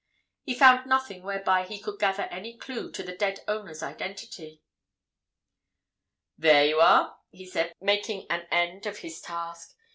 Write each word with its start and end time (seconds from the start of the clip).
And 0.47 0.55
he 0.55 0.59
found 0.59 0.87
nothing 0.87 1.21
whereby 1.21 1.61
he 1.63 1.79
could 1.79 1.99
gather 1.99 2.23
any 2.23 2.57
clue 2.57 2.91
to 2.93 3.03
the 3.03 3.15
dead 3.15 3.41
owner's 3.47 3.83
identity. 3.83 4.63
"There 6.39 6.65
you 6.65 6.79
are!" 6.79 7.19
he 7.29 7.45
said, 7.45 7.75
making 7.79 8.25
an 8.31 8.47
end 8.49 8.87
of 8.87 8.97
his 9.05 9.21
task. 9.21 9.75